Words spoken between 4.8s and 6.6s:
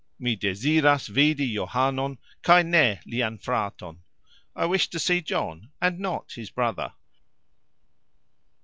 to see John and not his